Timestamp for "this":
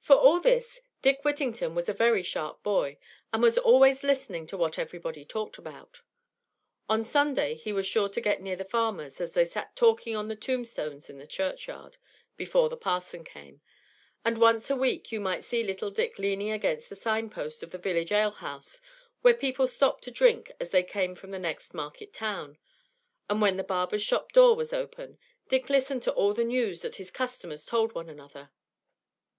0.40-0.80